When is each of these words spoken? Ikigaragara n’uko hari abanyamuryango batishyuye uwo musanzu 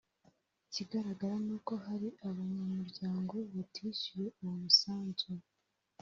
Ikigaragara 0.67 1.35
n’uko 1.45 1.73
hari 1.85 2.07
abanyamuryango 2.29 3.35
batishyuye 3.55 4.27
uwo 4.39 4.53
musanzu 4.61 5.29